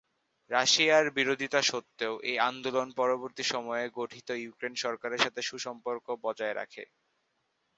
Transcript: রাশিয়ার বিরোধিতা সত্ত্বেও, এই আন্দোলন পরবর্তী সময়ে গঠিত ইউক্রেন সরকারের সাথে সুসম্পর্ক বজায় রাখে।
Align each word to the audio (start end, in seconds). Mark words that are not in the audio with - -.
রাশিয়ার 0.51 1.05
বিরোধিতা 1.17 1.61
সত্ত্বেও, 1.63 2.13
এই 2.29 2.37
আন্দোলন 2.49 2.87
পরবর্তী 2.99 3.43
সময়ে 3.53 3.85
গঠিত 3.99 4.27
ইউক্রেন 4.37 4.73
সরকারের 4.83 5.23
সাথে 5.25 5.41
সুসম্পর্ক 5.49 6.05
বজায় 6.23 6.55
রাখে। 6.55 6.83